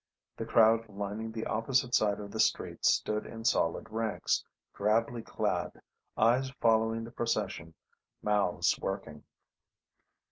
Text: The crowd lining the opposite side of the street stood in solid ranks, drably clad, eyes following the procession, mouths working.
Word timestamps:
The 0.35 0.47
crowd 0.47 0.89
lining 0.89 1.31
the 1.31 1.45
opposite 1.45 1.93
side 1.93 2.19
of 2.19 2.31
the 2.31 2.39
street 2.39 2.85
stood 2.85 3.27
in 3.27 3.45
solid 3.45 3.85
ranks, 3.91 4.43
drably 4.75 5.23
clad, 5.23 5.79
eyes 6.17 6.49
following 6.59 7.03
the 7.03 7.11
procession, 7.11 7.75
mouths 8.23 8.79
working. 8.79 9.23